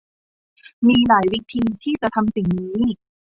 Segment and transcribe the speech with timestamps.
[0.87, 2.79] มีหลายวิธีที่จะทำสิ่งนี้